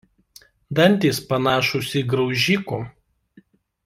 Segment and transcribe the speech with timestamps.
[0.79, 2.81] Dantys panašūs į graužikų.